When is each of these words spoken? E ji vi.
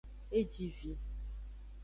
E 0.39 0.41
ji 0.51 0.67
vi. 0.77 0.91